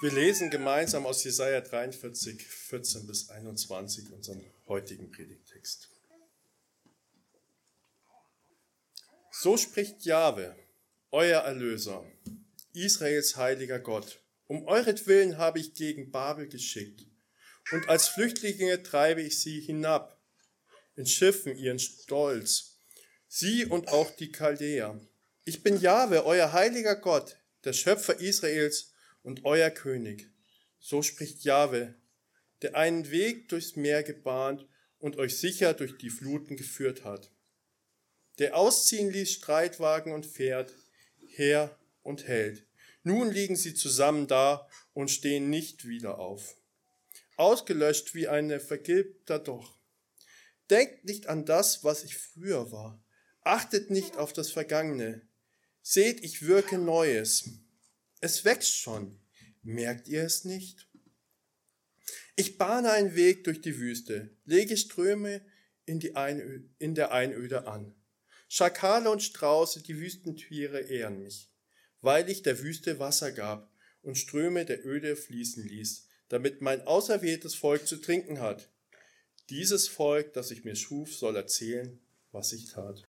[0.00, 5.88] Wir lesen gemeinsam aus Jesaja 43, 14 bis 21 unseren heutigen Predigtext.
[9.32, 10.54] So spricht Jahwe,
[11.10, 12.04] euer Erlöser,
[12.74, 14.20] Israels heiliger Gott.
[14.46, 17.04] Um euretwillen habe ich gegen Babel geschickt,
[17.72, 20.22] und als Flüchtlinge treibe ich sie hinab,
[20.94, 22.78] in Schiffen ihren Stolz,
[23.26, 25.00] sie und auch die Chaldäer.
[25.44, 28.92] Ich bin Jahwe, euer heiliger Gott, der Schöpfer Israels
[29.22, 30.30] und euer König.
[30.78, 31.94] So spricht Jahwe,
[32.62, 34.66] der einen Weg durchs Meer gebahnt
[34.98, 37.30] und euch sicher durch die Fluten geführt hat.
[38.38, 40.74] Der ausziehen ließ Streitwagen und Pferd,
[41.26, 42.66] Heer und Held.
[43.02, 46.56] Nun liegen sie zusammen da und stehen nicht wieder auf.
[47.36, 49.78] Ausgelöscht wie eine vergilbter Doch.
[50.70, 53.02] Denkt nicht an das, was ich früher war.
[53.42, 55.26] Achtet nicht auf das Vergangene.
[55.82, 57.48] Seht, ich wirke Neues.
[58.20, 59.18] Es wächst schon.
[59.62, 60.88] Merkt ihr es nicht?
[62.34, 65.44] Ich bahne einen Weg durch die Wüste, lege Ströme
[65.86, 67.94] in, die Einö in der Einöde an.
[68.48, 71.50] Schakale und Strauße, die Wüstentiere ehren mich,
[72.00, 77.54] weil ich der Wüste Wasser gab und Ströme der Öde fließen ließ, damit mein auserwähltes
[77.54, 78.70] Volk zu trinken hat.
[79.50, 82.00] Dieses Volk, das ich mir schuf, soll erzählen,
[82.32, 83.07] was ich tat.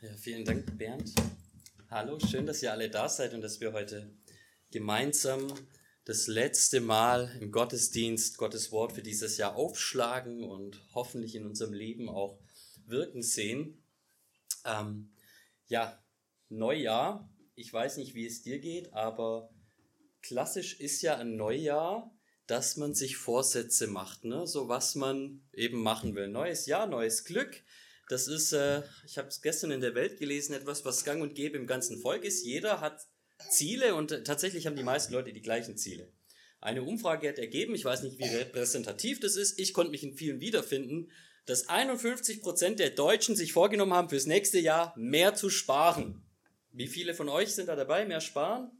[0.00, 1.12] Ja, vielen Dank, Bernd.
[1.90, 4.08] Hallo, schön, dass ihr alle da seid und dass wir heute
[4.70, 5.52] gemeinsam
[6.04, 11.72] das letzte Mal im Gottesdienst Gottes Wort für dieses Jahr aufschlagen und hoffentlich in unserem
[11.72, 12.38] Leben auch
[12.86, 13.82] wirken sehen.
[14.64, 15.10] Ähm,
[15.66, 16.00] ja,
[16.48, 17.28] Neujahr.
[17.56, 19.50] Ich weiß nicht, wie es dir geht, aber
[20.22, 24.46] klassisch ist ja ein Neujahr, dass man sich Vorsätze macht, ne?
[24.46, 26.28] so was man eben machen will.
[26.28, 27.64] Neues Jahr, neues Glück.
[28.08, 31.34] Das ist, äh, ich habe es gestern in der Welt gelesen, etwas, was gang und
[31.34, 32.44] gäbe im ganzen Volk ist.
[32.44, 33.06] Jeder hat
[33.50, 36.10] Ziele und äh, tatsächlich haben die meisten Leute die gleichen Ziele.
[36.60, 40.14] Eine Umfrage hat ergeben, ich weiß nicht, wie repräsentativ das ist, ich konnte mich in
[40.14, 41.10] vielen wiederfinden,
[41.46, 46.22] dass 51 Prozent der Deutschen sich vorgenommen haben, fürs nächste Jahr mehr zu sparen.
[46.72, 48.70] Wie viele von euch sind da dabei, mehr sparen?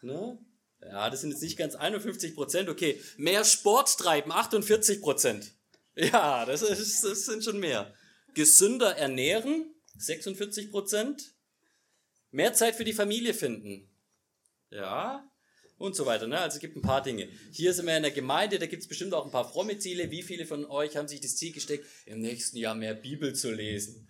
[0.00, 0.38] Ne?
[0.80, 3.00] Ja, das sind jetzt nicht ganz 51 Prozent, okay.
[3.16, 5.52] Mehr Sport treiben, 48 Prozent.
[5.96, 7.92] Ja, das, ist, das sind schon mehr
[8.34, 11.34] gesünder ernähren, 46 Prozent,
[12.30, 13.88] mehr Zeit für die Familie finden,
[14.70, 15.28] ja,
[15.78, 16.26] und so weiter.
[16.26, 16.38] Ne?
[16.38, 17.28] Also es gibt ein paar Dinge.
[17.52, 20.10] Hier sind wir in der Gemeinde, da gibt es bestimmt auch ein paar fromme Ziele.
[20.10, 23.52] Wie viele von euch haben sich das Ziel gesteckt, im nächsten Jahr mehr Bibel zu
[23.52, 24.08] lesen?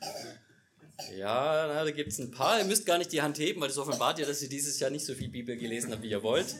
[1.16, 2.58] Ja, na, da gibt es ein paar.
[2.58, 4.90] Ihr müsst gar nicht die Hand heben, weil das offenbart ja, dass ihr dieses Jahr
[4.90, 6.56] nicht so viel Bibel gelesen habt, wie ihr wollt.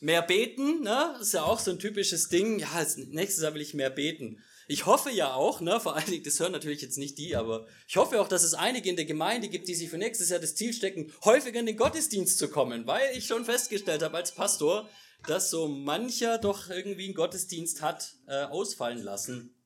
[0.00, 1.16] Mehr beten, ne?
[1.20, 2.58] Ist ja auch so ein typisches Ding.
[2.58, 4.42] Ja, nächstes Jahr will ich mehr beten.
[4.70, 7.66] Ich hoffe ja auch, ne, vor allen Dingen, das hören natürlich jetzt nicht die, aber
[7.88, 10.38] ich hoffe auch, dass es einige in der Gemeinde gibt, die sich für nächstes Jahr
[10.38, 14.32] das Ziel stecken, häufiger in den Gottesdienst zu kommen, weil ich schon festgestellt habe als
[14.32, 14.88] Pastor,
[15.26, 19.56] dass so mancher doch irgendwie einen Gottesdienst hat äh, ausfallen lassen.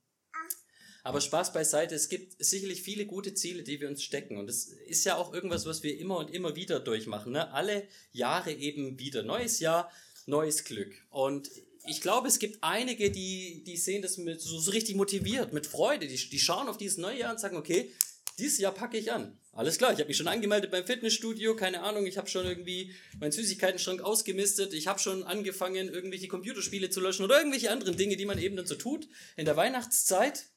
[1.03, 4.37] Aber Spaß beiseite, es gibt sicherlich viele gute Ziele, die wir uns stecken.
[4.37, 7.33] Und es ist ja auch irgendwas, was wir immer und immer wieder durchmachen.
[7.33, 7.53] Ne?
[7.53, 9.21] Alle Jahre eben wieder.
[9.21, 9.91] Neues Jahr,
[10.25, 10.95] neues Glück.
[11.11, 11.51] Und
[11.87, 15.67] ich glaube, es gibt einige, die, die sehen das mit, so, so richtig motiviert, mit
[15.67, 16.07] Freude.
[16.07, 17.91] Die, die schauen auf dieses neue Jahr und sagen, okay,
[18.37, 19.37] dieses Jahr packe ich an.
[19.53, 22.93] Alles klar, ich habe mich schon angemeldet beim Fitnessstudio, keine Ahnung, ich habe schon irgendwie
[23.19, 28.17] meinen Süßigkeitenschrank ausgemistet, ich habe schon angefangen, irgendwelche Computerspiele zu löschen oder irgendwelche anderen Dinge,
[28.17, 29.07] die man eben dann so tut
[29.37, 30.47] in der Weihnachtszeit.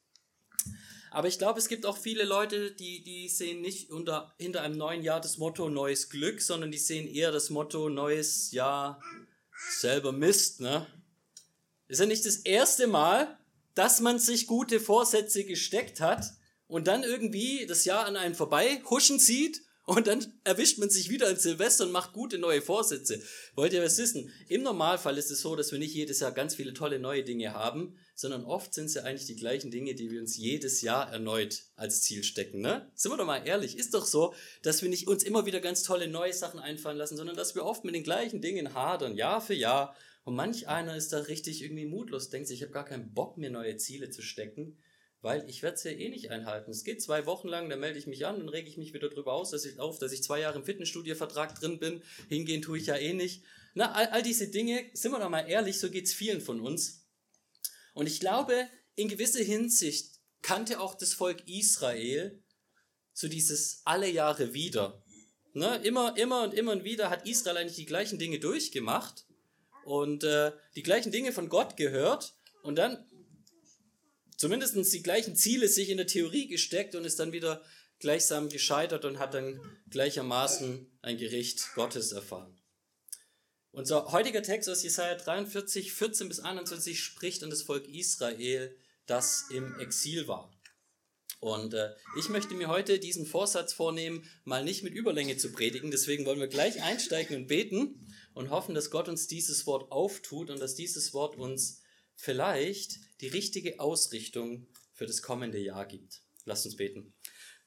[1.10, 4.76] Aber ich glaube, es gibt auch viele Leute, die, die sehen nicht unter, hinter einem
[4.76, 9.00] neuen Jahr das Motto neues Glück, sondern die sehen eher das Motto neues Jahr
[9.70, 10.86] selber Mist, ne?
[11.88, 13.38] Ist ja nicht das erste Mal,
[13.74, 16.32] dass man sich gute Vorsätze gesteckt hat
[16.66, 21.08] und dann irgendwie das Jahr an einem vorbei huschen sieht und dann erwischt man sich
[21.08, 23.22] wieder an Silvester und macht gute neue Vorsätze.
[23.54, 24.30] Wollt ihr was wissen?
[24.48, 27.54] Im Normalfall ist es so, dass wir nicht jedes Jahr ganz viele tolle neue Dinge
[27.54, 31.10] haben, sondern oft sind es ja eigentlich die gleichen Dinge, die wir uns jedes Jahr
[31.10, 32.60] erneut als Ziel stecken.
[32.60, 32.90] Ne?
[32.94, 35.84] Sind wir doch mal ehrlich, ist doch so, dass wir nicht uns immer wieder ganz
[35.84, 39.40] tolle neue Sachen einfallen lassen, sondern dass wir oft mit den gleichen Dingen hadern, Jahr
[39.40, 39.96] für Jahr
[40.28, 43.38] und manch einer ist da richtig irgendwie mutlos, denkt sich, ich habe gar keinen Bock,
[43.38, 44.76] mir neue Ziele zu stecken,
[45.22, 46.70] weil ich werde es ja eh nicht einhalten.
[46.70, 49.08] Es geht zwei Wochen lang, dann melde ich mich an, dann rege ich mich wieder
[49.08, 52.02] drüber aus, dass ich auf, dass ich zwei Jahre im Fitnessstudio-Vertrag drin bin.
[52.28, 53.42] Hingehen tue ich ja eh nicht.
[53.72, 56.60] Na, all, all diese Dinge, sind wir doch mal ehrlich, so geht es vielen von
[56.60, 57.06] uns.
[57.94, 62.38] Und ich glaube, in gewisser Hinsicht kannte auch das Volk Israel
[63.14, 65.02] so dieses alle Jahre wieder.
[65.54, 65.80] Ne?
[65.84, 69.24] Immer, immer und immer und wieder hat Israel eigentlich die gleichen Dinge durchgemacht
[69.88, 73.06] und äh, die gleichen Dinge von Gott gehört und dann
[74.36, 77.62] zumindest die gleichen Ziele sich in der Theorie gesteckt und ist dann wieder
[77.98, 82.54] gleichsam gescheitert und hat dann gleichermaßen ein Gericht Gottes erfahren.
[83.70, 88.76] Unser heutiger Text aus Jesaja 43, 14 bis 21 spricht an das Volk Israel,
[89.06, 90.52] das im Exil war.
[91.40, 95.90] Und äh, ich möchte mir heute diesen Vorsatz vornehmen, mal nicht mit Überlänge zu predigen.
[95.90, 98.07] Deswegen wollen wir gleich einsteigen und beten
[98.38, 101.82] und hoffen, dass Gott uns dieses Wort auftut und dass dieses Wort uns
[102.14, 106.22] vielleicht die richtige Ausrichtung für das kommende Jahr gibt.
[106.44, 107.12] Lasst uns beten.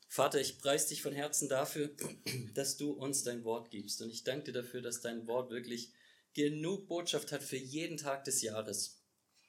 [0.08, 1.92] Vater, ich preise dich von Herzen dafür,
[2.54, 4.02] dass du uns dein Wort gibst.
[4.02, 5.92] Und ich danke dir dafür, dass dein Wort wirklich
[6.34, 9.02] genug Botschaft hat für jeden Tag des Jahres.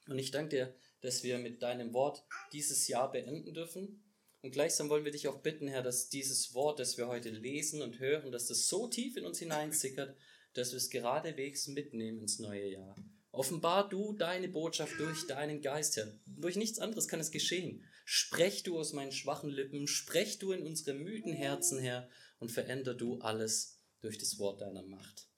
[0.08, 4.02] Und ich danke dir, dass wir mit deinem Wort dieses Jahr beenden dürfen
[4.42, 7.80] und gleichsam wollen wir dich auch bitten, Herr, dass dieses Wort, das wir heute lesen
[7.80, 10.16] und hören, dass das so tief in uns hineinsickert,
[10.54, 12.96] dass wir es geradewegs mitnehmen ins neue Jahr.
[13.30, 16.12] Offenbar du deine Botschaft durch deinen Geist, Herr.
[16.26, 17.82] Durch nichts anderes kann es geschehen.
[18.04, 22.94] Sprech du aus meinen schwachen Lippen, sprech du in unsere müden Herzen, Herr, und veränder
[22.94, 25.28] du alles durch das Wort deiner Macht.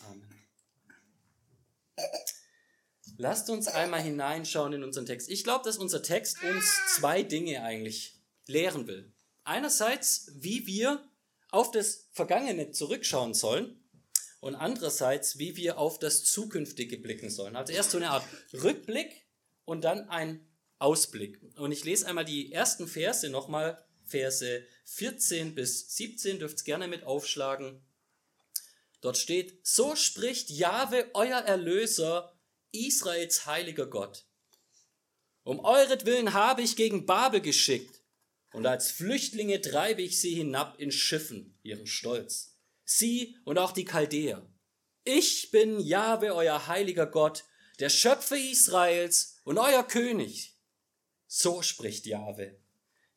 [0.00, 0.34] Amen.
[3.18, 5.30] Lasst uns einmal hineinschauen in unseren Text.
[5.30, 6.66] Ich glaube, dass unser Text uns
[6.96, 9.12] zwei Dinge eigentlich lehren will.
[9.44, 11.08] Einerseits, wie wir
[11.50, 13.83] auf das Vergangene zurückschauen sollen
[14.44, 17.56] und andererseits, wie wir auf das Zukünftige blicken sollen.
[17.56, 19.26] Also erst so eine Art Rückblick
[19.64, 20.46] und dann ein
[20.78, 21.40] Ausblick.
[21.56, 26.88] Und ich lese einmal die ersten Verse nochmal, Verse 14 bis 17, dürft ihr gerne
[26.88, 27.80] mit aufschlagen.
[29.00, 32.38] Dort steht, so spricht Jahwe, euer Erlöser,
[32.70, 34.26] Israels heiliger Gott.
[35.42, 38.02] Um euretwillen habe ich gegen Babel geschickt,
[38.52, 42.53] und als Flüchtlinge treibe ich sie hinab in Schiffen, ihren Stolz.
[42.84, 44.46] Sie und auch die Chaldäer.
[45.04, 47.44] Ich bin Jahwe, euer heiliger Gott,
[47.78, 50.56] der Schöpfer Israels und euer König.
[51.26, 52.58] So spricht Jahwe,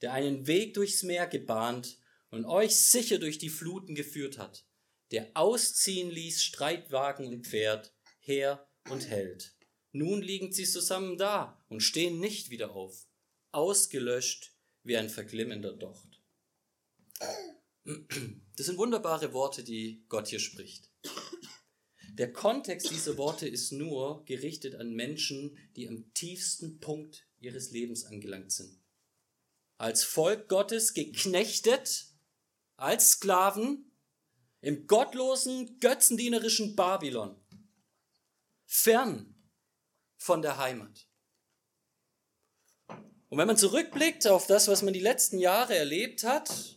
[0.02, 2.00] der einen Weg durchs Meer gebahnt
[2.30, 4.66] und euch sicher durch die Fluten geführt hat,
[5.12, 9.54] der ausziehen ließ Streitwagen und Pferd, Heer und Held.
[9.92, 13.08] Nun liegen sie zusammen da und stehen nicht wieder auf,
[13.52, 14.52] ausgelöscht
[14.84, 16.22] wie ein verglimmender Docht.
[18.58, 20.90] Das sind wunderbare Worte, die Gott hier spricht.
[22.10, 28.06] Der Kontext dieser Worte ist nur gerichtet an Menschen, die am tiefsten Punkt ihres Lebens
[28.06, 28.82] angelangt sind.
[29.78, 32.08] Als Volk Gottes geknechtet,
[32.76, 33.92] als Sklaven
[34.60, 37.40] im gottlosen, götzendienerischen Babylon,
[38.66, 39.36] fern
[40.18, 41.08] von der Heimat.
[43.30, 46.77] Und wenn man zurückblickt auf das, was man die letzten Jahre erlebt hat,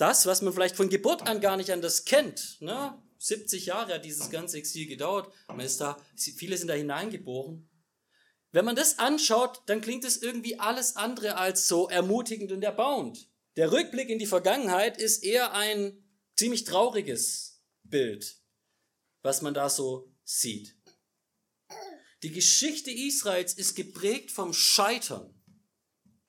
[0.00, 3.00] das, was man vielleicht von Geburt an gar nicht anders kennt, ne?
[3.18, 7.68] 70 Jahre hat dieses ganze Exil gedauert, man ist da, viele sind da hineingeboren.
[8.50, 13.28] Wenn man das anschaut, dann klingt es irgendwie alles andere als so ermutigend und erbauend.
[13.56, 16.02] Der Rückblick in die Vergangenheit ist eher ein
[16.34, 18.40] ziemlich trauriges Bild,
[19.22, 20.76] was man da so sieht.
[22.22, 25.34] Die Geschichte Israels ist geprägt vom Scheitern.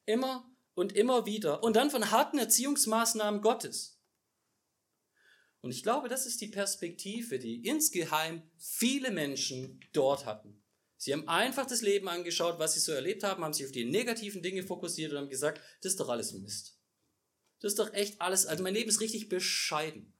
[0.06, 1.64] Immer und immer wieder.
[1.64, 4.00] Und dann von harten Erziehungsmaßnahmen Gottes.
[5.62, 10.64] Und ich glaube, das ist die Perspektive, die insgeheim viele Menschen dort hatten.
[10.98, 13.86] Sie haben einfach das Leben angeschaut, was sie so erlebt haben, haben sich auf die
[13.86, 16.80] negativen Dinge fokussiert und haben gesagt, das ist doch alles Mist.
[17.60, 20.14] Das ist doch echt alles, also mein Leben ist richtig bescheiden.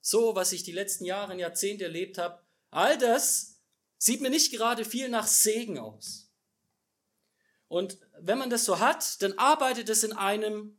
[0.00, 3.58] So, was ich die letzten Jahre Jahrzehnte erlebt habe, all das
[3.98, 6.27] Sieht mir nicht gerade viel nach Segen aus.
[7.68, 10.76] Und wenn man das so hat, dann arbeitet es in einem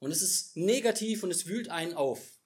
[0.00, 2.38] und es ist negativ und es wühlt einen auf.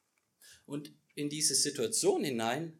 [0.65, 2.79] Und in diese Situation hinein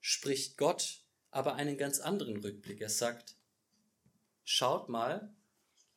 [0.00, 2.80] spricht Gott aber einen ganz anderen Rückblick.
[2.80, 3.34] Er sagt,
[4.44, 5.34] schaut mal,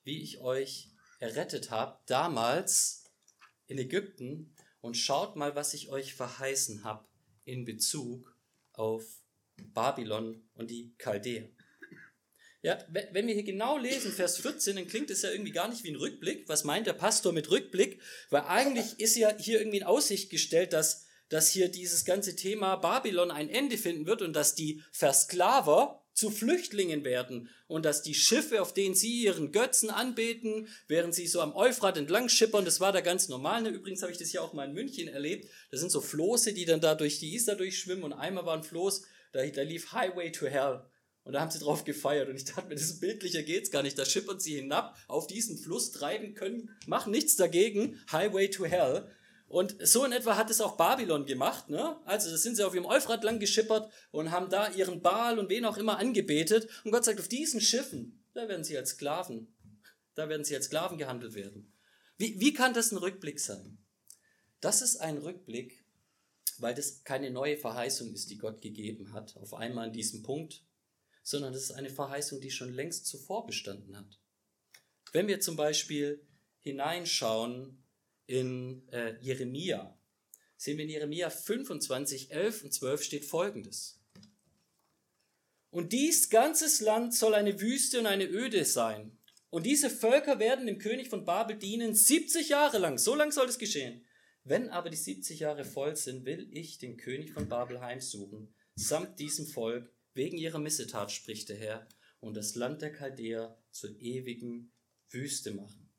[0.03, 0.89] wie ich euch
[1.19, 3.03] errettet habe damals
[3.67, 7.07] in Ägypten und schaut mal, was ich euch verheißen habe
[7.43, 8.35] in Bezug
[8.73, 9.05] auf
[9.57, 11.49] Babylon und die Chaldäer.
[12.61, 15.85] Ja, wenn wir hier genau lesen, Vers 14, dann klingt es ja irgendwie gar nicht
[15.85, 16.49] wie ein Rückblick.
[16.49, 18.01] Was meint der Pastor mit Rückblick?
[18.29, 22.75] Weil eigentlich ist ja hier irgendwie in Aussicht gestellt, dass, dass hier dieses ganze Thema
[22.75, 28.13] Babylon ein Ende finden wird und dass die Versklaver zu Flüchtlingen werden und dass die
[28.13, 32.81] Schiffe, auf denen sie ihren Götzen anbeten, während sie so am Euphrat entlang schippern, das
[32.81, 33.61] war da ganz normal.
[33.61, 33.69] Ne?
[33.69, 35.49] Übrigens habe ich das ja auch mal in München erlebt.
[35.71, 38.63] Das sind so Floße, die dann da durch die Isar durchschwimmen und einmal war ein
[38.63, 40.83] Floß, da, da lief Highway to Hell.
[41.23, 42.29] Und da haben sie drauf gefeiert.
[42.29, 43.97] Und ich dachte mir, das bildlicher geht's gar nicht.
[43.97, 47.99] Da schippern sie hinab, auf diesen Fluss treiben können, machen nichts dagegen.
[48.11, 49.09] Highway to Hell.
[49.47, 51.69] Und so in etwa hat es auch Babylon gemacht.
[51.69, 51.97] Ne?
[52.05, 55.49] Also da sind sie auf ihrem Euphrat lang geschippert und haben da ihren Baal und
[55.49, 56.69] wen auch immer angebetet.
[56.83, 59.47] Und Gott sagt, auf diesen Schiffen, da werden sie als Sklaven,
[60.13, 61.73] da werden sie als Sklaven gehandelt werden.
[62.17, 63.79] Wie, wie kann das ein Rückblick sein?
[64.61, 65.83] Das ist ein Rückblick,
[66.59, 70.63] weil das keine neue Verheißung ist, die Gott gegeben hat, auf einmal an diesem Punkt,
[71.29, 74.19] sondern das ist eine Verheißung, die schon längst zuvor bestanden hat.
[75.11, 76.25] Wenn wir zum Beispiel
[76.59, 77.83] hineinschauen
[78.25, 79.95] in äh, Jeremia,
[80.57, 84.01] sehen wir in Jeremia 25, 11 und 12 steht folgendes.
[85.69, 89.15] Und dies ganzes Land soll eine Wüste und eine Öde sein.
[89.51, 92.97] Und diese Völker werden dem König von Babel dienen 70 Jahre lang.
[92.97, 94.03] So lang soll es geschehen.
[94.43, 99.19] Wenn aber die 70 Jahre voll sind, will ich den König von Babel heimsuchen, samt
[99.19, 101.87] diesem Volk, wegen ihrer Missetat, spricht der Herr,
[102.19, 104.73] und das Land der Chaldäer zur ewigen
[105.09, 105.89] Wüste machen.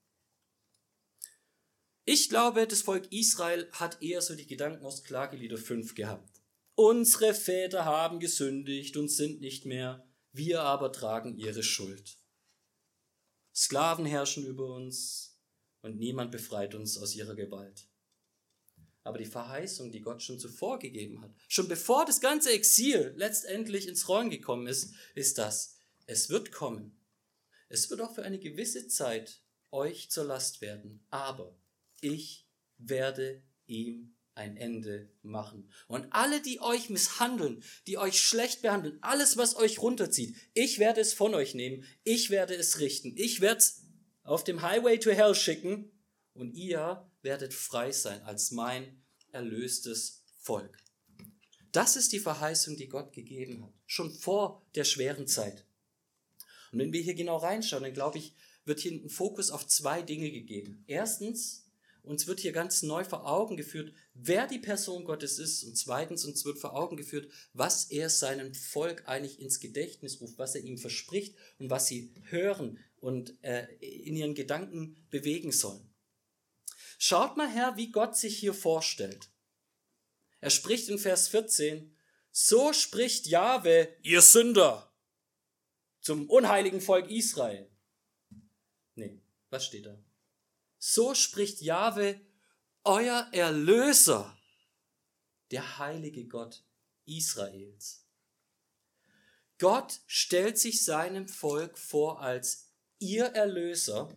[2.05, 6.43] Ich glaube, das Volk Israel hat eher so die Gedanken aus Klagelieder 5 gehabt.
[6.75, 12.19] Unsere Väter haben gesündigt und sind nicht mehr, wir aber tragen ihre Schuld.
[13.55, 15.41] Sklaven herrschen über uns
[15.81, 17.90] und niemand befreit uns aus ihrer Gewalt.
[19.11, 23.89] Aber die Verheißung, die Gott schon zuvor gegeben hat, schon bevor das ganze Exil letztendlich
[23.89, 26.97] ins Rollen gekommen ist, ist das, es wird kommen.
[27.69, 31.59] Es wird auch für eine gewisse Zeit euch zur Last werden, aber
[32.01, 32.47] ich
[32.79, 35.69] werde ihm ein Ende machen.
[35.89, 41.01] Und alle, die euch misshandeln, die euch schlecht behandeln, alles, was euch runterzieht, ich werde
[41.01, 43.83] es von euch nehmen, ich werde es richten, ich werde es
[44.23, 45.91] auf dem Highway to Hell schicken
[46.33, 50.77] und ihr werdet frei sein als mein erlöstes Volk.
[51.73, 55.65] Das ist die Verheißung, die Gott gegeben hat, schon vor der schweren Zeit.
[56.73, 58.35] Und wenn wir hier genau reinschauen, dann glaube ich,
[58.65, 60.85] wird hier ein Fokus auf zwei Dinge gegeben.
[60.87, 61.67] Erstens,
[62.03, 65.65] uns wird hier ganz neu vor Augen geführt, wer die Person Gottes ist.
[65.65, 70.39] Und zweitens, uns wird vor Augen geführt, was er seinem Volk eigentlich ins Gedächtnis ruft,
[70.39, 75.90] was er ihm verspricht und was sie hören und äh, in ihren Gedanken bewegen sollen.
[77.03, 79.31] Schaut mal her, wie Gott sich hier vorstellt.
[80.41, 81.97] Er spricht in Vers 14,
[82.31, 84.93] so spricht Jahwe, ihr Sünder,
[86.03, 87.71] zum unheiligen Volk Israel.
[88.97, 89.99] Nee, was steht da?
[90.79, 92.21] So spricht Jahwe,
[92.85, 94.39] euer Erlöser,
[95.53, 96.63] der heilige Gott
[97.07, 98.05] Israels.
[99.57, 104.15] Gott stellt sich seinem Volk vor als ihr Erlöser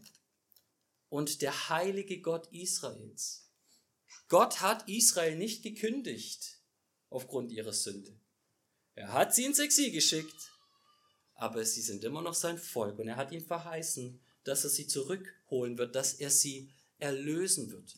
[1.13, 3.47] und der heilige Gott Israels.
[4.29, 6.57] Gott hat Israel nicht gekündigt
[7.11, 8.19] aufgrund ihrer Sünde.
[8.95, 10.49] Er hat sie ins Exil geschickt,
[11.35, 14.87] aber sie sind immer noch sein Volk und er hat ihnen verheißen, dass er sie
[14.87, 17.95] zurückholen wird, dass er sie erlösen wird.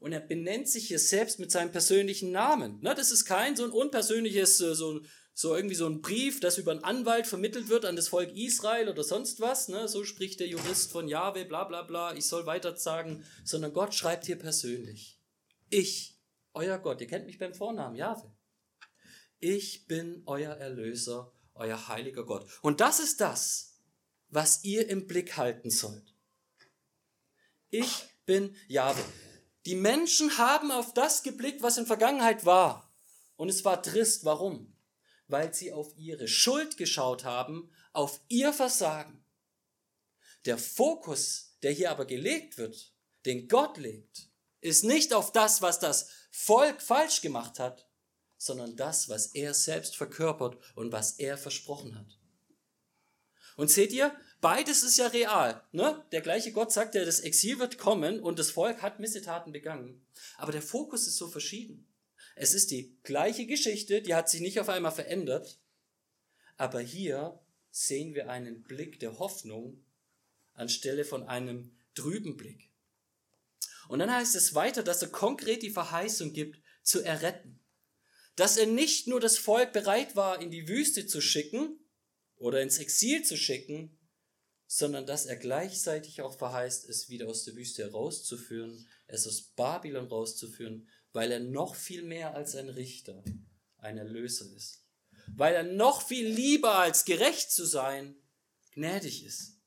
[0.00, 2.80] Und er benennt sich hier selbst mit seinem persönlichen Namen.
[2.80, 5.02] Das ist kein so ein unpersönliches, äh, so,
[5.38, 8.88] so irgendwie so ein Brief, das über einen Anwalt vermittelt wird an das Volk Israel
[8.88, 9.68] oder sonst was.
[9.68, 13.74] Ne, so spricht der Jurist von Jahwe, bla bla bla, ich soll weiter sagen, sondern
[13.74, 15.20] Gott schreibt hier persönlich.
[15.68, 16.18] Ich,
[16.54, 18.34] euer Gott, ihr kennt mich beim Vornamen, Jahwe.
[19.38, 22.46] Ich bin euer Erlöser, euer heiliger Gott.
[22.62, 23.74] Und das ist das,
[24.30, 26.14] was ihr im Blick halten sollt.
[27.68, 29.04] Ich bin Jahwe.
[29.66, 32.90] Die Menschen haben auf das geblickt, was in Vergangenheit war.
[33.36, 34.24] Und es war trist.
[34.24, 34.75] Warum?
[35.28, 39.24] Weil sie auf ihre Schuld geschaut haben, auf ihr Versagen.
[40.44, 42.92] Der Fokus, der hier aber gelegt wird,
[43.24, 44.28] den Gott legt,
[44.60, 47.88] ist nicht auf das, was das Volk falsch gemacht hat,
[48.36, 52.18] sondern das, was er selbst verkörpert und was er versprochen hat.
[53.56, 55.62] Und seht ihr, beides ist ja real.
[55.72, 56.04] Ne?
[56.12, 60.06] Der gleiche Gott sagt ja, das Exil wird kommen und das Volk hat Missetaten begangen.
[60.36, 61.88] Aber der Fokus ist so verschieden.
[62.36, 65.58] Es ist die gleiche Geschichte, die hat sich nicht auf einmal verändert.
[66.56, 67.40] Aber hier
[67.70, 69.84] sehen wir einen Blick der Hoffnung
[70.52, 72.70] anstelle von einem trüben Blick.
[73.88, 77.60] Und dann heißt es weiter, dass er konkret die Verheißung gibt, zu erretten.
[78.36, 81.80] Dass er nicht nur das Volk bereit war, in die Wüste zu schicken,
[82.36, 83.98] oder ins Exil zu schicken,
[84.66, 90.08] sondern dass er gleichzeitig auch verheißt, es wieder aus der Wüste herauszuführen, es aus Babylon
[90.08, 93.24] rauszuführen, weil er noch viel mehr als ein Richter,
[93.78, 94.84] ein Erlöser ist.
[95.34, 98.16] Weil er noch viel lieber als gerecht zu sein,
[98.72, 99.58] gnädig ist.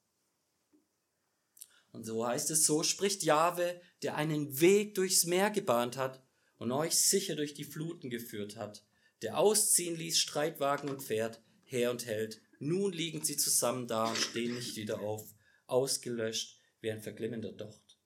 [1.91, 6.23] Und so heißt es, so spricht Jahwe, der einen Weg durchs Meer gebahnt hat
[6.59, 8.85] und euch sicher durch die Fluten geführt hat,
[9.23, 14.17] der ausziehen ließ Streitwagen und Pferd, her und hält, nun liegen sie zusammen da und
[14.17, 15.33] stehen nicht wieder auf,
[15.65, 17.97] ausgelöscht wie ein verglimmender Docht.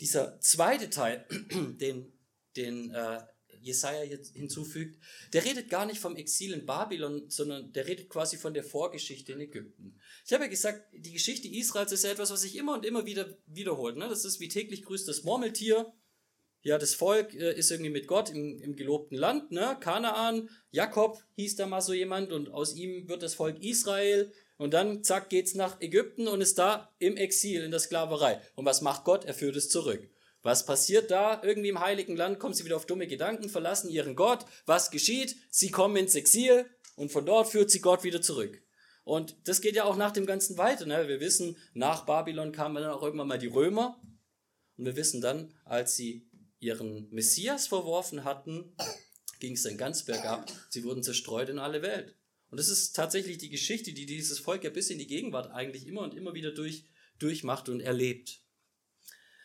[0.00, 1.26] Dieser zweite Teil,
[1.80, 2.13] den,
[2.56, 3.20] den äh,
[3.64, 5.00] Jesaja hinzufügt,
[5.32, 9.32] der redet gar nicht vom Exil in Babylon, sondern der redet quasi von der Vorgeschichte
[9.32, 9.98] in Ägypten.
[10.26, 13.06] Ich habe ja gesagt, die Geschichte Israels ist ja etwas, was sich immer und immer
[13.06, 13.96] wieder wiederholt.
[13.96, 14.08] Ne?
[14.08, 15.92] Das ist wie täglich grüßt das Murmeltier.
[16.62, 19.76] Ja, das Volk äh, ist irgendwie mit Gott im, im gelobten Land, ne?
[19.80, 24.72] Kanaan, Jakob hieß da mal so jemand und aus ihm wird das Volk Israel und
[24.72, 28.40] dann zack geht's nach Ägypten und ist da im Exil in der Sklaverei.
[28.54, 29.26] Und was macht Gott?
[29.26, 30.08] Er führt es zurück.
[30.44, 31.42] Was passiert da?
[31.42, 34.44] Irgendwie im heiligen Land kommen sie wieder auf dumme Gedanken, verlassen ihren Gott.
[34.66, 35.36] Was geschieht?
[35.50, 38.62] Sie kommen ins Exil und von dort führt sie Gott wieder zurück.
[39.04, 40.84] Und das geht ja auch nach dem Ganzen weiter.
[40.84, 41.08] Ne?
[41.08, 43.98] Wir wissen, nach Babylon kamen dann auch irgendwann mal die Römer.
[44.76, 46.28] Und wir wissen dann, als sie
[46.60, 48.76] ihren Messias verworfen hatten,
[49.40, 50.52] ging es dann ganz bergab.
[50.68, 52.16] Sie wurden zerstreut in alle Welt.
[52.50, 55.86] Und das ist tatsächlich die Geschichte, die dieses Volk ja bis in die Gegenwart eigentlich
[55.86, 56.84] immer und immer wieder durch,
[57.18, 58.43] durchmacht und erlebt.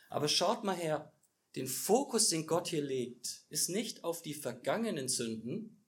[0.10, 1.14] Aber schaut mal her,
[1.56, 5.84] den Fokus, den Gott hier legt, ist nicht auf die vergangenen Sünden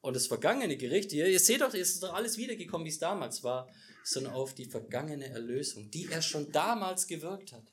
[0.00, 1.12] und das vergangene Gericht.
[1.12, 3.68] Ihr, ihr seht doch, es ist doch alles wiedergekommen, wie es damals war,
[4.04, 7.72] sondern auf die vergangene Erlösung, die er schon damals gewirkt hat.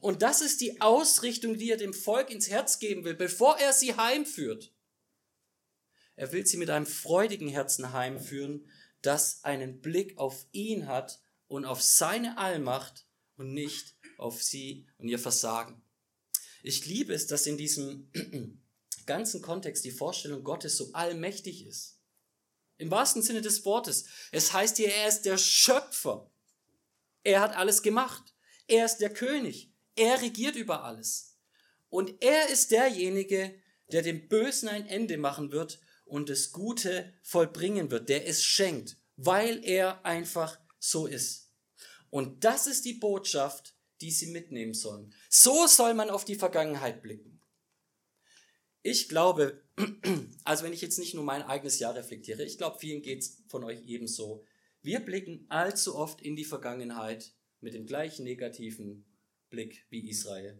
[0.00, 3.72] Und das ist die Ausrichtung, die er dem Volk ins Herz geben will, bevor er
[3.72, 4.72] sie heimführt.
[6.16, 8.66] Er will sie mit einem freudigen Herzen heimführen,
[9.02, 15.08] das einen Blick auf ihn hat und auf seine Allmacht und nicht auf sie und
[15.08, 15.82] ihr Versagen.
[16.62, 18.10] Ich liebe es, dass in diesem
[19.06, 21.98] ganzen Kontext die Vorstellung Gottes so allmächtig ist.
[22.76, 24.06] Im wahrsten Sinne des Wortes.
[24.30, 26.30] Es heißt hier, er ist der Schöpfer.
[27.24, 28.34] Er hat alles gemacht.
[28.68, 29.72] Er ist der König.
[29.96, 31.38] Er regiert über alles.
[31.88, 33.54] Und er ist derjenige,
[33.90, 38.96] der dem Bösen ein Ende machen wird und das Gute vollbringen wird, der es schenkt,
[39.16, 41.52] weil er einfach so ist.
[42.10, 45.12] Und das ist die Botschaft, die sie mitnehmen sollen.
[45.28, 47.40] So soll man auf die Vergangenheit blicken.
[48.82, 49.62] Ich glaube,
[50.44, 53.42] also wenn ich jetzt nicht nur mein eigenes Jahr reflektiere, ich glaube, vielen geht es
[53.48, 54.44] von euch ebenso.
[54.82, 59.04] Wir blicken allzu oft in die Vergangenheit mit dem gleichen negativen
[59.50, 60.58] Blick wie Israel.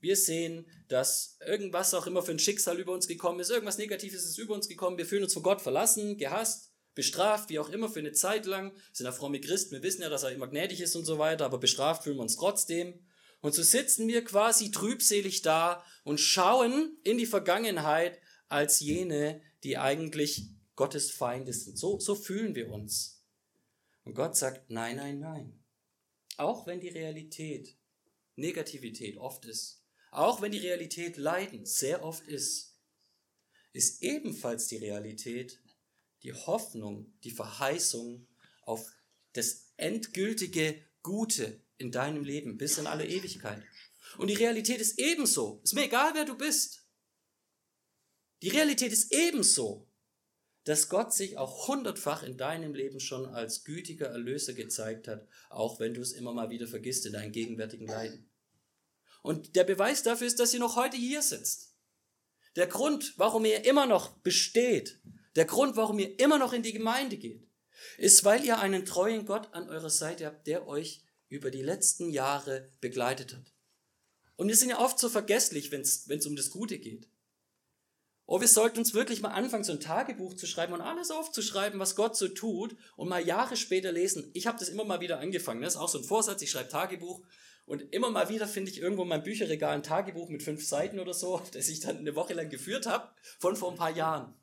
[0.00, 4.24] Wir sehen, dass irgendwas auch immer für ein Schicksal über uns gekommen ist, irgendwas Negatives
[4.24, 7.88] ist über uns gekommen, wir fühlen uns von Gott verlassen, gehasst, bestraft, wie auch immer,
[7.88, 8.72] für eine Zeit lang.
[8.92, 11.44] Sind ja fromme Christen, wir wissen ja, dass er immer gnädig ist und so weiter,
[11.44, 12.98] aber bestraft fühlen wir uns trotzdem.
[13.40, 19.78] Und so sitzen wir quasi trübselig da und schauen in die Vergangenheit als jene, die
[19.78, 21.76] eigentlich Gottes Feinde sind.
[21.78, 23.22] So, so fühlen wir uns.
[24.04, 25.58] Und Gott sagt, nein, nein, nein.
[26.36, 27.76] Auch wenn die Realität
[28.36, 32.76] Negativität oft ist, auch wenn die Realität Leiden sehr oft ist,
[33.72, 35.60] ist ebenfalls die Realität,
[36.22, 38.26] die Hoffnung, die Verheißung
[38.62, 38.92] auf
[39.32, 43.62] das endgültige Gute in deinem Leben bis in alle Ewigkeit.
[44.18, 45.60] Und die Realität ist ebenso.
[45.64, 46.86] Ist mir egal, wer du bist.
[48.42, 49.88] Die Realität ist ebenso,
[50.64, 55.80] dass Gott sich auch hundertfach in deinem Leben schon als gütiger Erlöser gezeigt hat, auch
[55.80, 58.30] wenn du es immer mal wieder vergisst in deinen gegenwärtigen Leiden.
[59.22, 61.74] Und der Beweis dafür ist, dass ihr noch heute hier sitzt.
[62.56, 65.00] Der Grund, warum ihr immer noch besteht,
[65.36, 67.46] der Grund, warum ihr immer noch in die Gemeinde geht,
[67.98, 72.10] ist, weil ihr einen treuen Gott an eurer Seite habt, der euch über die letzten
[72.10, 73.52] Jahre begleitet hat.
[74.36, 77.08] Und wir sind ja oft so vergesslich, wenn es um das Gute geht.
[78.26, 81.80] Oh, wir sollten uns wirklich mal anfangen, so ein Tagebuch zu schreiben und alles aufzuschreiben,
[81.80, 84.30] was Gott so tut und mal Jahre später lesen.
[84.32, 85.60] Ich habe das immer mal wieder angefangen.
[85.60, 86.40] Das ist auch so ein Vorsatz.
[86.40, 87.22] Ich schreibe Tagebuch
[87.66, 91.00] und immer mal wieder finde ich irgendwo in meinem Bücherregal ein Tagebuch mit fünf Seiten
[91.00, 94.34] oder so, das ich dann eine Woche lang geführt habe, von vor ein paar Jahren.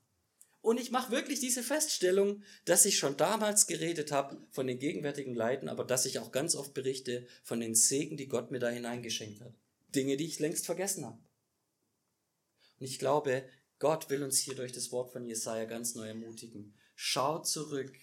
[0.62, 5.34] Und ich mache wirklich diese Feststellung, dass ich schon damals geredet habe von den gegenwärtigen
[5.34, 8.70] Leiden, aber dass ich auch ganz oft berichte von den Segen, die Gott mir da
[8.70, 9.54] hineingeschenkt hat.
[9.96, 11.20] Dinge, die ich längst vergessen habe.
[12.80, 13.48] Und ich glaube,
[13.80, 16.76] Gott will uns hier durch das Wort von Jesaja ganz neu ermutigen.
[16.96, 17.96] Schau zurück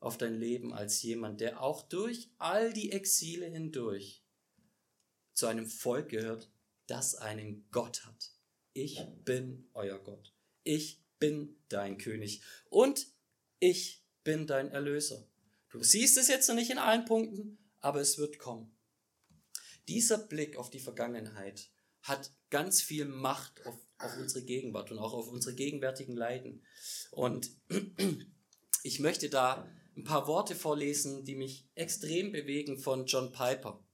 [0.00, 4.24] auf dein Leben als jemand, der auch durch all die Exile hindurch
[5.34, 6.50] zu einem Volk gehört,
[6.86, 8.32] das einen Gott hat.
[8.72, 10.34] Ich bin euer Gott.
[10.64, 13.06] Ich bin dein König und
[13.60, 15.24] ich bin dein Erlöser.
[15.70, 18.76] Du siehst es jetzt noch nicht in allen Punkten, aber es wird kommen.
[19.86, 21.70] Dieser Blick auf die Vergangenheit
[22.02, 26.66] hat ganz viel Macht auf, auf unsere Gegenwart und auch auf unsere gegenwärtigen Leiden.
[27.12, 27.52] Und
[28.82, 33.86] ich möchte da ein paar Worte vorlesen, die mich extrem bewegen von John Piper.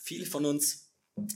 [0.00, 0.87] Viele von uns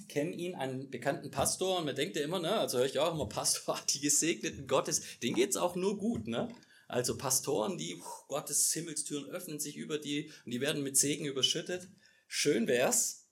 [0.09, 3.15] kennen ihn, einen bekannten Pastor, und man denkt ja immer, ne, also höre ich auch
[3.15, 6.49] immer, Pastor, die Gesegneten Gottes, denen geht es auch nur gut, ne?
[6.93, 11.25] Also Pastoren, die, pff, Gottes Himmelstüren öffnen sich über die und die werden mit Segen
[11.25, 11.89] überschüttet.
[12.29, 13.25] Schön wär's.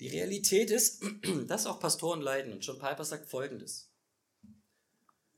[0.00, 1.02] Die Realität ist,
[1.48, 2.54] dass auch Pastoren leiden.
[2.54, 3.90] Und John Piper sagt Folgendes.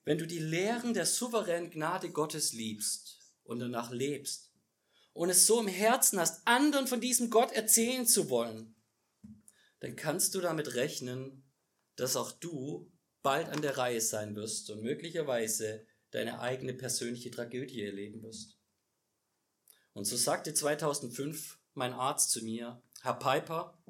[0.05, 4.53] Wenn du die Lehren der souveränen Gnade Gottes liebst und danach lebst
[5.13, 8.76] und es so im Herzen hast, anderen von diesem Gott erzählen zu wollen,
[9.87, 11.45] dann kannst du damit rechnen,
[11.95, 12.91] dass auch du
[13.23, 18.59] bald an der Reihe sein wirst und möglicherweise deine eigene persönliche Tragödie erleben wirst.
[19.93, 23.81] Und so sagte 2005 mein Arzt zu mir, Herr Piper,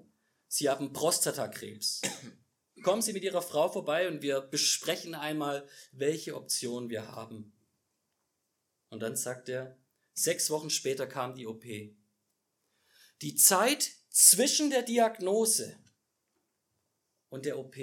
[0.48, 2.02] Sie haben Prostatakrebs.
[2.82, 7.54] Kommen Sie mit Ihrer Frau vorbei und wir besprechen einmal, welche Option wir haben.
[8.90, 9.78] Und dann sagt er,
[10.12, 11.64] sechs Wochen später kam die OP.
[13.22, 15.78] Die Zeit zwischen der Diagnose
[17.28, 17.76] und der OP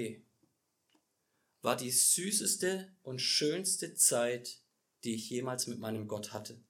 [1.62, 4.62] war die süßeste und schönste Zeit,
[5.04, 6.62] die ich jemals mit meinem Gott hatte.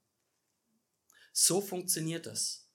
[1.31, 2.67] So funktioniert das.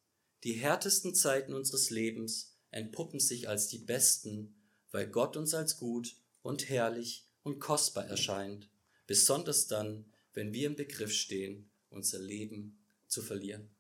[0.45, 4.55] Die härtesten Zeiten unseres Lebens entpuppen sich als die besten,
[4.91, 8.69] weil Gott uns als gut und herrlich und kostbar erscheint,
[9.07, 13.71] besonders dann, wenn wir im Begriff stehen, unser Leben zu verlieren.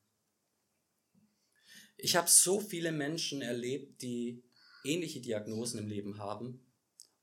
[1.96, 4.44] Ich habe so viele Menschen erlebt, die
[4.88, 6.66] ähnliche Diagnosen im Leben haben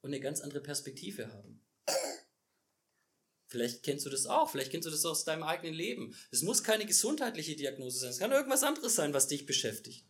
[0.01, 1.62] und eine ganz andere Perspektive haben.
[3.47, 6.15] Vielleicht kennst du das auch, vielleicht kennst du das aus deinem eigenen Leben.
[6.32, 10.06] Es muss keine gesundheitliche Diagnose sein, es kann irgendwas anderes sein, was dich beschäftigt.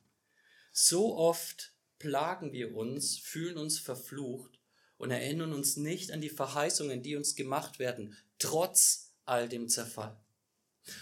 [0.71, 4.59] So oft plagen wir uns, fühlen uns verflucht
[4.97, 10.19] und erinnern uns nicht an die Verheißungen, die uns gemacht werden, trotz all dem Zerfall.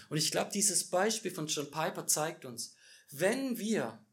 [0.08, 2.74] Und ich glaube, dieses Beispiel von John Piper zeigt uns,
[3.10, 4.03] wenn wir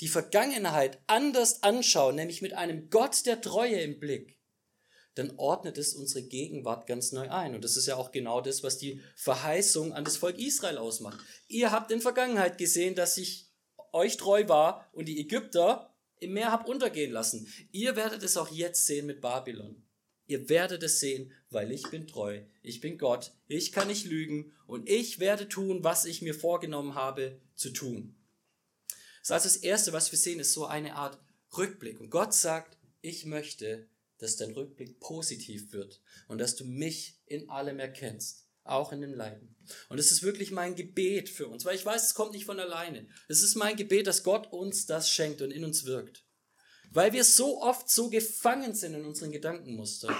[0.00, 4.38] die Vergangenheit anders anschauen, nämlich mit einem Gott der Treue im Blick,
[5.14, 7.54] dann ordnet es unsere Gegenwart ganz neu ein.
[7.54, 11.18] Und das ist ja auch genau das, was die Verheißung an das Volk Israel ausmacht.
[11.46, 13.46] Ihr habt in Vergangenheit gesehen, dass ich
[13.92, 17.46] euch treu war und die Ägypter im Meer habt untergehen lassen.
[17.70, 19.84] Ihr werdet es auch jetzt sehen mit Babylon.
[20.26, 22.40] Ihr werdet es sehen, weil ich bin treu.
[22.62, 23.32] Ich bin Gott.
[23.46, 28.16] Ich kann nicht lügen und ich werde tun, was ich mir vorgenommen habe zu tun.
[29.24, 31.18] Das heißt, das Erste, was wir sehen, ist so eine Art
[31.56, 31.98] Rückblick.
[31.98, 37.48] Und Gott sagt, ich möchte, dass dein Rückblick positiv wird und dass du mich in
[37.48, 39.56] allem erkennst, auch in den Leiden.
[39.88, 42.60] Und es ist wirklich mein Gebet für uns, weil ich weiß, es kommt nicht von
[42.60, 43.08] alleine.
[43.26, 46.24] Es ist mein Gebet, dass Gott uns das schenkt und in uns wirkt.
[46.90, 50.14] Weil wir so oft so gefangen sind in unseren Gedankenmustern.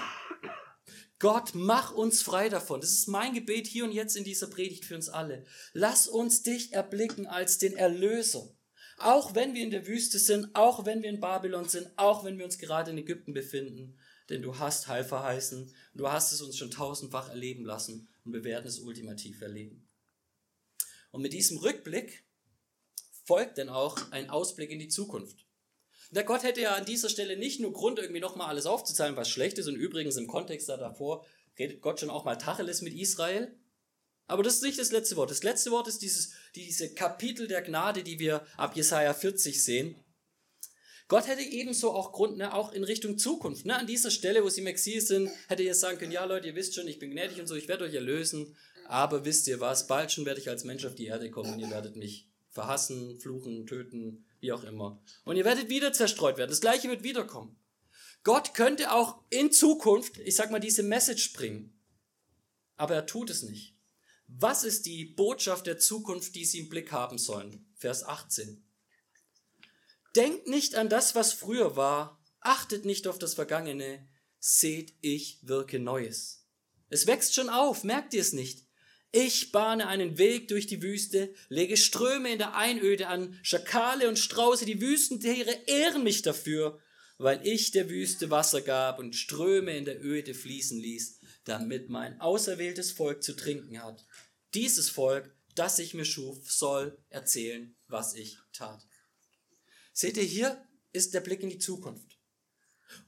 [1.19, 2.81] Gott, mach uns frei davon.
[2.81, 5.45] Das ist mein Gebet hier und jetzt in dieser Predigt für uns alle.
[5.73, 8.54] Lass uns dich erblicken als den Erlöser.
[8.97, 12.37] Auch wenn wir in der Wüste sind, auch wenn wir in Babylon sind, auch wenn
[12.37, 13.97] wir uns gerade in Ägypten befinden.
[14.29, 15.73] Denn du hast Heil verheißen.
[15.93, 19.87] Du hast es uns schon tausendfach erleben lassen und wir werden es ultimativ erleben.
[21.11, 22.23] Und mit diesem Rückblick
[23.25, 25.45] folgt dann auch ein Ausblick in die Zukunft.
[26.11, 29.29] Der Gott hätte ja an dieser Stelle nicht nur Grund, irgendwie nochmal alles aufzuzahlen, was
[29.29, 29.67] schlecht ist.
[29.67, 31.25] Und übrigens im Kontext da davor
[31.57, 33.53] redet Gott schon auch mal Tacheles mit Israel.
[34.27, 35.29] Aber das ist nicht das letzte Wort.
[35.29, 39.95] Das letzte Wort ist dieses, diese Kapitel der Gnade, die wir ab Jesaja 40 sehen.
[41.07, 43.65] Gott hätte ebenso auch Grund, ne, auch in Richtung Zukunft.
[43.65, 46.47] Ne, an dieser Stelle, wo sie im Exil sind, hätte er sagen können, ja Leute,
[46.47, 48.55] ihr wisst schon, ich bin gnädig und so, ich werde euch erlösen.
[48.87, 51.59] Aber wisst ihr was, bald schon werde ich als Mensch auf die Erde kommen und
[51.59, 55.01] ihr werdet mich verhassen, fluchen, töten, wie auch immer.
[55.25, 56.49] Und ihr werdet wieder zerstreut werden.
[56.49, 57.55] Das gleiche wird wiederkommen.
[58.23, 61.77] Gott könnte auch in Zukunft, ich sag mal, diese Message bringen.
[62.77, 63.74] Aber er tut es nicht.
[64.27, 67.71] Was ist die Botschaft der Zukunft, die sie im Blick haben sollen?
[67.75, 68.63] Vers 18.
[70.15, 74.07] Denkt nicht an das, was früher war, achtet nicht auf das Vergangene,
[74.39, 76.47] seht, ich wirke Neues.
[76.89, 78.65] Es wächst schon auf, merkt ihr es nicht?
[79.11, 84.19] Ich bahne einen Weg durch die Wüste, lege Ströme in der Einöde an, Schakale und
[84.19, 86.79] Strauße, die Wüstentiere ehren mich dafür,
[87.17, 92.19] weil ich der Wüste Wasser gab und Ströme in der Öde fließen ließ, damit mein
[92.19, 94.05] auserwähltes Volk zu trinken hat.
[94.53, 98.85] Dieses Volk, das ich mir schuf, soll erzählen, was ich tat.
[99.93, 102.17] Seht ihr, hier ist der Blick in die Zukunft.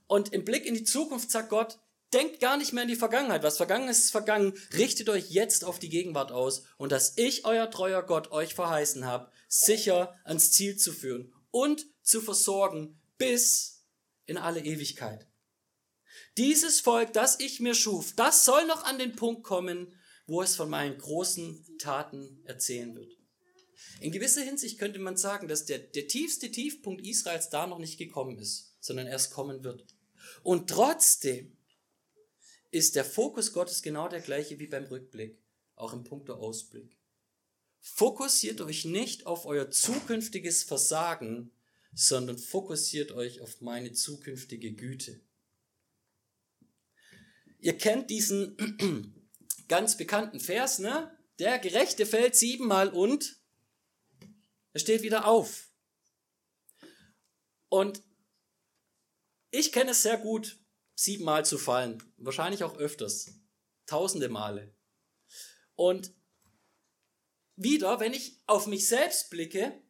[0.08, 1.80] Und im Blick in die Zukunft sagt Gott,
[2.14, 3.44] denkt gar nicht mehr an die Vergangenheit.
[3.44, 4.54] Was vergangen ist, ist vergangen.
[4.78, 9.06] Richtet euch jetzt auf die Gegenwart aus und dass ich, euer treuer Gott, euch verheißen
[9.06, 13.86] habe, sicher ans Ziel zu führen und zu versorgen bis
[14.26, 15.28] in alle Ewigkeit.
[16.38, 19.94] Dieses Volk, das ich mir schuf, das soll noch an den Punkt kommen,
[20.28, 23.18] wo es von meinen großen Taten erzählen wird.
[24.02, 27.98] In gewisser Hinsicht könnte man sagen, dass der, der tiefste Tiefpunkt Israels da noch nicht
[27.98, 29.86] gekommen ist, sondern erst kommen wird.
[30.44, 31.58] Und trotzdem
[32.70, 35.42] ist der Fokus Gottes genau der gleiche wie beim Rückblick,
[35.76, 36.98] auch im Punkt der Ausblick.
[37.80, 41.52] Fokussiert euch nicht auf euer zukünftiges Versagen,
[41.94, 45.22] sondern fokussiert euch auf meine zukünftige Güte.
[47.60, 49.16] Ihr kennt diesen
[49.68, 51.18] ganz bekannten Vers, ne?
[51.40, 53.38] Der Gerechte fällt siebenmal und
[54.74, 55.70] er steht wieder auf.
[57.70, 58.02] Und
[59.52, 60.60] ich kenne es sehr gut,
[60.96, 62.04] siebenmal zu fallen.
[62.18, 63.40] Wahrscheinlich auch öfters.
[63.86, 64.76] Tausende Male.
[65.76, 66.14] Und
[67.56, 69.82] wieder, wenn ich auf mich selbst blicke,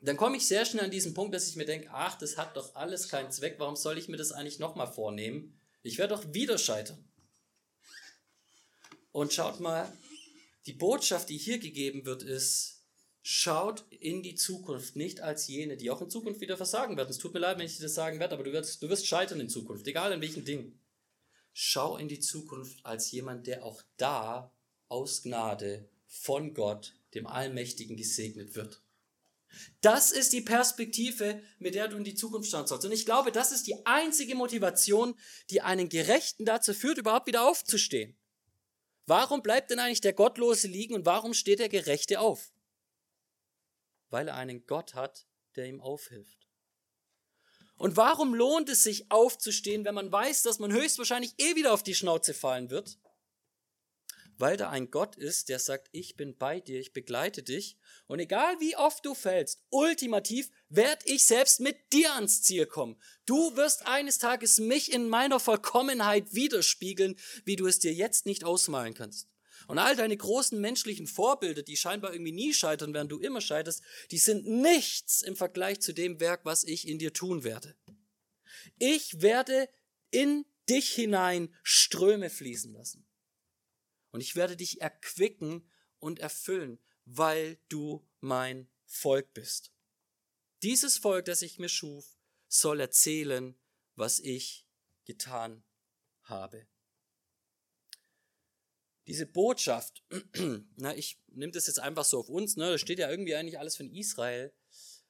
[0.00, 2.56] dann komme ich sehr schnell an diesen Punkt, dass ich mir denke, ach, das hat
[2.56, 5.60] doch alles keinen Zweck, warum soll ich mir das eigentlich nochmal vornehmen?
[5.82, 7.04] Ich werde doch wieder scheitern.
[9.10, 9.92] Und schaut mal,
[10.66, 12.82] die Botschaft, die hier gegeben wird, ist,
[13.22, 17.10] schaut in die Zukunft, nicht als jene, die auch in Zukunft wieder versagen werden.
[17.10, 19.06] Es tut mir leid, wenn ich dir das sagen werde, aber du wirst, du wirst
[19.06, 20.78] scheitern in Zukunft, egal in welchem Ding.
[21.52, 24.52] Schau in die Zukunft als jemand, der auch da
[24.88, 28.80] aus Gnade von Gott, dem Allmächtigen, gesegnet wird.
[29.80, 32.84] Das ist die Perspektive, mit der du in die Zukunft schauen sollst.
[32.84, 35.18] Und ich glaube, das ist die einzige Motivation,
[35.50, 38.16] die einen Gerechten dazu führt, überhaupt wieder aufzustehen.
[39.06, 42.52] Warum bleibt denn eigentlich der Gottlose liegen und warum steht der Gerechte auf?
[44.10, 46.48] Weil er einen Gott hat, der ihm aufhilft.
[47.76, 51.82] Und warum lohnt es sich aufzustehen, wenn man weiß, dass man höchstwahrscheinlich eh wieder auf
[51.82, 52.98] die Schnauze fallen wird?
[54.42, 57.78] Weil da ein Gott ist, der sagt, ich bin bei dir, ich begleite dich
[58.08, 63.00] und egal wie oft du fällst, ultimativ werde ich selbst mit dir ans Ziel kommen.
[63.24, 68.42] Du wirst eines Tages mich in meiner Vollkommenheit widerspiegeln, wie du es dir jetzt nicht
[68.42, 69.28] ausmalen kannst.
[69.68, 73.80] Und all deine großen menschlichen Vorbilder, die scheinbar irgendwie nie scheitern, während du immer scheiterst,
[74.10, 77.76] die sind nichts im Vergleich zu dem Werk, was ich in dir tun werde.
[78.80, 79.68] Ich werde
[80.10, 83.06] in dich hinein Ströme fließen lassen.
[84.12, 89.72] Und ich werde dich erquicken und erfüllen, weil du mein Volk bist.
[90.62, 92.16] Dieses Volk, das ich mir schuf,
[92.48, 93.58] soll erzählen,
[93.96, 94.66] was ich
[95.04, 95.64] getan
[96.22, 96.66] habe.
[99.08, 100.04] Diese Botschaft,
[100.76, 103.58] na, ich nehme das jetzt einfach so auf uns, ne, da steht ja irgendwie eigentlich
[103.58, 104.52] alles von Israel.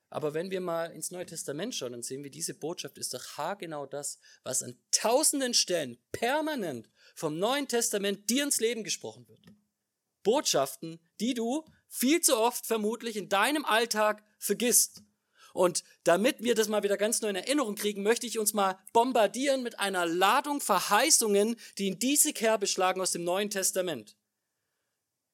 [0.08, 3.36] Aber wenn wir mal ins Neue Testament schauen, dann sehen wir, diese Botschaft ist doch
[3.36, 9.40] haargenau das, was an tausenden Stellen permanent vom Neuen Testament dir ins Leben gesprochen wird.
[10.22, 15.02] Botschaften, die du viel zu oft vermutlich in deinem Alltag vergisst.
[15.52, 18.78] Und damit wir das mal wieder ganz neu in Erinnerung kriegen, möchte ich uns mal
[18.92, 24.16] bombardieren mit einer Ladung Verheißungen, die in diese Kerbe schlagen aus dem Neuen Testament.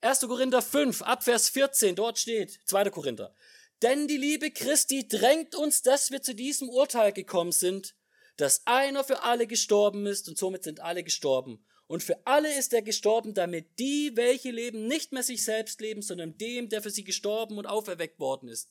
[0.00, 0.20] 1.
[0.20, 2.90] Korinther 5, Abvers 14, dort steht, 2.
[2.90, 3.34] Korinther.
[3.82, 7.94] Denn die Liebe Christi drängt uns, dass wir zu diesem Urteil gekommen sind,
[8.36, 11.64] dass einer für alle gestorben ist und somit sind alle gestorben.
[11.88, 16.03] Und für alle ist er gestorben, damit die, welche leben, nicht mehr sich selbst leben,
[16.03, 18.70] sondern dem, der für sie gestorben und auferweckt worden ist.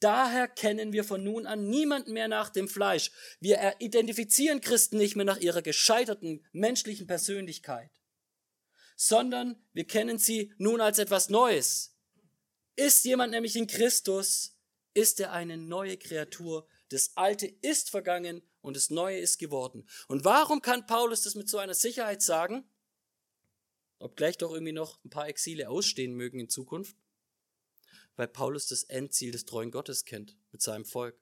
[0.00, 3.10] Daher kennen wir von nun an niemanden mehr nach dem Fleisch.
[3.40, 7.90] Wir identifizieren Christen nicht mehr nach ihrer gescheiterten menschlichen Persönlichkeit,
[8.96, 11.96] sondern wir kennen sie nun als etwas Neues.
[12.76, 14.58] Ist jemand nämlich in Christus,
[14.92, 16.66] ist er eine neue Kreatur.
[16.90, 19.86] Das Alte ist vergangen und das Neue ist geworden.
[20.08, 22.64] Und warum kann Paulus das mit so einer Sicherheit sagen?
[23.98, 26.96] Obgleich doch irgendwie noch ein paar Exile ausstehen mögen in Zukunft.
[28.16, 31.20] Weil Paulus das Endziel des treuen Gottes kennt mit seinem Volk.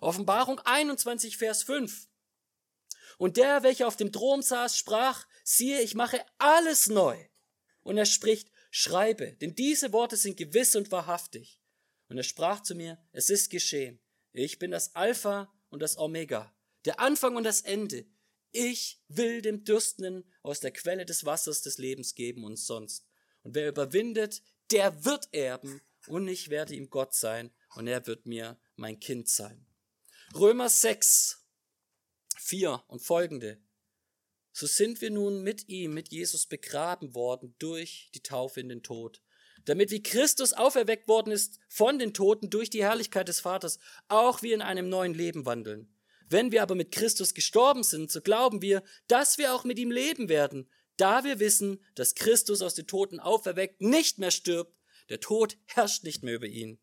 [0.00, 2.08] Offenbarung 21, Vers 5.
[3.18, 7.18] Und der, welcher auf dem Thron saß, sprach, siehe, ich mache alles neu.
[7.82, 11.60] Und er spricht, schreibe, denn diese Worte sind gewiss und wahrhaftig.
[12.08, 14.00] Und er sprach zu mir, es ist geschehen.
[14.32, 18.06] Ich bin das Alpha und das Omega, der Anfang und das Ende.
[18.50, 23.06] Ich will dem Dürstenden aus der Quelle des Wassers des Lebens geben und sonst.
[23.42, 28.26] Und wer überwindet, der wird erben und ich werde ihm Gott sein und er wird
[28.26, 29.66] mir mein Kind sein.
[30.34, 31.44] Römer 6,
[32.38, 33.60] 4 und folgende.
[34.52, 38.82] So sind wir nun mit ihm, mit Jesus begraben worden durch die Taufe in den
[38.82, 39.22] Tod,
[39.64, 44.42] damit wie Christus auferweckt worden ist von den Toten durch die Herrlichkeit des Vaters, auch
[44.42, 45.91] wir in einem neuen Leben wandeln.
[46.32, 49.90] Wenn wir aber mit Christus gestorben sind, so glauben wir, dass wir auch mit ihm
[49.90, 50.66] leben werden,
[50.96, 54.74] da wir wissen, dass Christus aus den Toten auferweckt nicht mehr stirbt,
[55.10, 56.80] der Tod herrscht nicht mehr über ihn.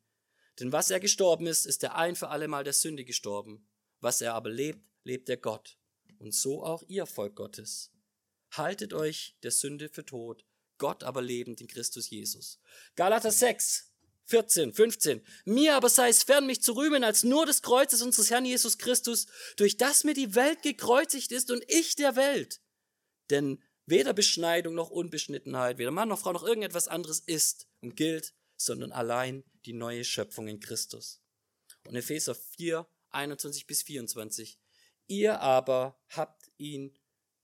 [0.60, 3.68] Denn was er gestorben ist, ist er ein für allemal der Sünde gestorben.
[4.02, 5.80] Was er aber lebt, lebt der Gott.
[6.20, 7.92] Und so auch ihr Volk Gottes.
[8.52, 10.46] Haltet euch der Sünde für tot,
[10.78, 12.60] Gott aber lebend in Christus Jesus.
[12.96, 13.89] Galater 6,
[14.30, 15.22] 14, 15.
[15.46, 18.78] Mir aber sei es fern, mich zu rühmen als nur des Kreuzes unseres Herrn Jesus
[18.78, 19.26] Christus,
[19.58, 22.62] durch das mir die Welt gekreuzigt ist und ich der Welt.
[23.32, 28.34] Denn weder Beschneidung noch Unbeschnittenheit, weder Mann noch Frau noch irgendetwas anderes ist und gilt,
[28.56, 31.22] sondern allein die neue Schöpfung in Christus.
[31.88, 34.60] Und Epheser 4, 21 bis 24.
[35.08, 36.96] Ihr aber habt ihn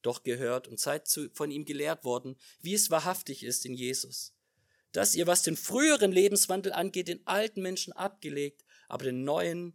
[0.03, 4.35] doch gehört und seid von ihm gelehrt worden, wie es wahrhaftig ist in Jesus.
[4.95, 9.73] Dass ihr, was den früheren Lebenswandel angeht, den alten Menschen abgelegt, aber den neuen,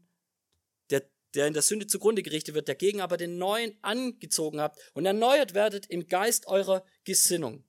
[0.88, 5.04] der, der in der Sünde zugrunde gerichtet wird, dagegen aber den neuen angezogen habt und
[5.04, 7.64] erneuert werdet im Geist eurer Gesinnung.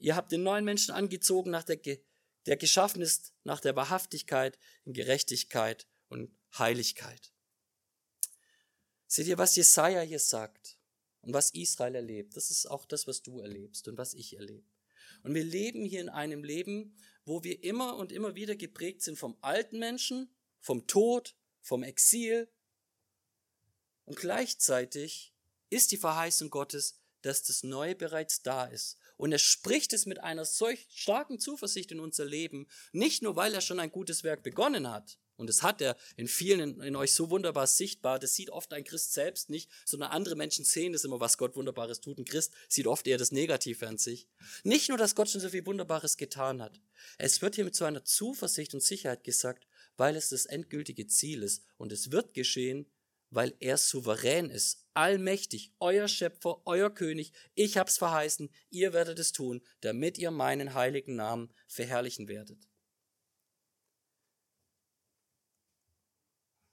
[0.00, 1.78] Ihr habt den neuen Menschen angezogen, nach der,
[2.46, 7.32] der geschaffen ist nach der Wahrhaftigkeit, in Gerechtigkeit und Heiligkeit.
[9.06, 10.76] Seht ihr, was Jesaja hier sagt
[11.20, 12.36] und was Israel erlebt?
[12.36, 14.66] Das ist auch das, was du erlebst und was ich erlebe.
[15.28, 19.18] Und wir leben hier in einem Leben, wo wir immer und immer wieder geprägt sind
[19.18, 22.48] vom alten Menschen, vom Tod, vom Exil.
[24.06, 25.34] Und gleichzeitig
[25.68, 28.96] ist die Verheißung Gottes, dass das Neue bereits da ist.
[29.18, 33.52] Und er spricht es mit einer solch starken Zuversicht in unser Leben, nicht nur weil
[33.52, 37.12] er schon ein gutes Werk begonnen hat, und das hat er in vielen in, euch
[37.12, 38.18] so wunderbar sichtbar.
[38.18, 41.54] Das sieht oft ein Christ selbst nicht, sondern andere Menschen sehen das immer, was Gott
[41.54, 42.18] Wunderbares tut.
[42.18, 44.26] Ein Christ sieht oft eher das Negative an sich.
[44.64, 46.80] Nicht nur, dass Gott schon so viel Wunderbares getan hat.
[47.18, 51.44] Es wird hier mit so einer Zuversicht und Sicherheit gesagt, weil es das endgültige Ziel
[51.44, 51.62] ist.
[51.76, 52.86] Und es wird geschehen,
[53.30, 57.32] weil er souverän ist, allmächtig, euer Schöpfer, euer König.
[57.54, 62.67] Ich hab's verheißen, ihr werdet es tun, damit ihr meinen heiligen Namen verherrlichen werdet.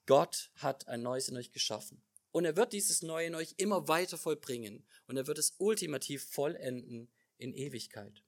[0.06, 2.02] Gott hat ein Neues in euch geschaffen.
[2.32, 4.86] Und er wird dieses Neue in euch immer weiter vollbringen.
[5.08, 8.24] Und er wird es ultimativ vollenden in Ewigkeit.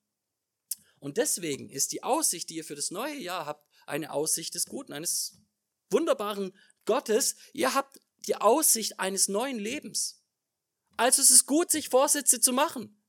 [1.00, 4.66] Und deswegen ist die Aussicht, die ihr für das neue Jahr habt, eine Aussicht des
[4.66, 5.38] Guten, eines
[5.90, 6.54] wunderbaren
[6.86, 7.36] Gottes.
[7.54, 10.24] Ihr habt die Aussicht eines neuen Lebens.
[10.98, 13.02] Also es ist gut, sich Vorsätze zu machen.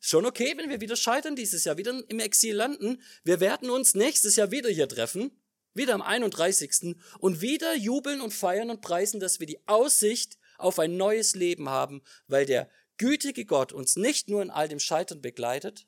[0.00, 3.02] Schon okay, wenn wir wieder scheitern dieses Jahr, wieder im Exil landen.
[3.24, 5.30] Wir werden uns nächstes Jahr wieder hier treffen
[5.76, 6.96] wieder am 31.
[7.18, 11.68] und wieder jubeln und feiern und preisen, dass wir die Aussicht auf ein neues Leben
[11.68, 15.86] haben, weil der gütige Gott uns nicht nur in all dem Scheitern begleitet,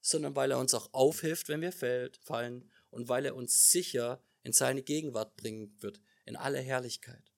[0.00, 4.52] sondern weil er uns auch aufhilft, wenn wir fallen und weil er uns sicher in
[4.52, 7.32] seine Gegenwart bringen wird, in aller Herrlichkeit.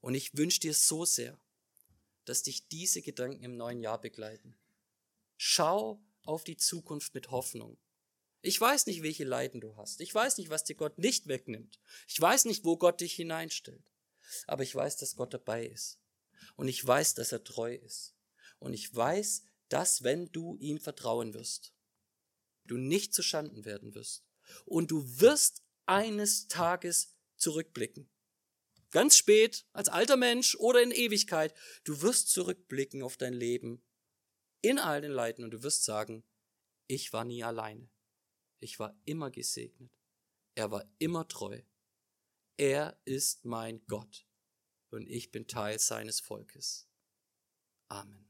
[0.00, 1.38] Und ich wünsche dir so sehr,
[2.24, 4.56] dass dich diese Gedanken im neuen Jahr begleiten.
[5.36, 7.76] Schau auf die Zukunft mit Hoffnung.
[8.44, 10.02] Ich weiß nicht, welche Leiden du hast.
[10.02, 11.80] Ich weiß nicht, was dir Gott nicht wegnimmt.
[12.06, 13.90] Ich weiß nicht, wo Gott dich hineinstellt.
[14.46, 15.98] Aber ich weiß, dass Gott dabei ist.
[16.54, 18.14] Und ich weiß, dass er treu ist.
[18.58, 21.72] Und ich weiß, dass wenn du ihm vertrauen wirst,
[22.66, 24.26] du nicht zu Schanden werden wirst.
[24.66, 28.10] Und du wirst eines Tages zurückblicken.
[28.90, 31.54] Ganz spät, als alter Mensch oder in Ewigkeit.
[31.84, 33.82] Du wirst zurückblicken auf dein Leben
[34.60, 36.24] in all den Leiden und du wirst sagen,
[36.86, 37.88] ich war nie alleine.
[38.60, 39.98] Ich war immer gesegnet.
[40.54, 41.60] Er war immer treu.
[42.56, 44.26] Er ist mein Gott
[44.90, 46.88] und ich bin Teil seines Volkes.
[47.88, 48.23] Amen.